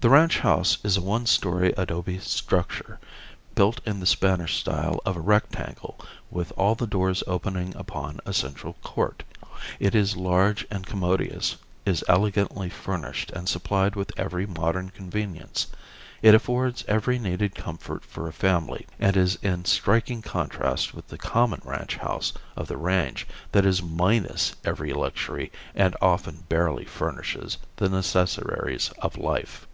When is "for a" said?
18.04-18.32